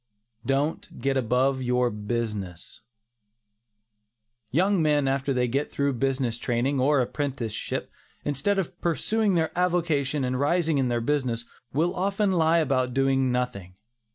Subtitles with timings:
[0.47, 2.81] DON'T GET ABOVE YOUR BUSINESS.
[4.49, 7.91] Young men after they get through their business training, or apprenticeship,
[8.25, 13.31] instead of pursuing their avocation and rising in their business, will often lie about doing
[13.31, 13.75] nothing.